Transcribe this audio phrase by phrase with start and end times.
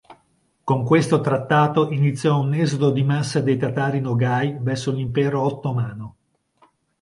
[0.63, 6.15] Con questo trattato iniziò un esodo di massa dei tatari Nogai verso l'Impero ottomano.